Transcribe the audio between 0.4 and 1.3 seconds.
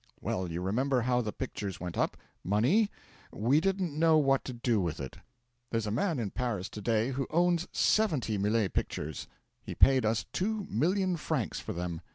you remember how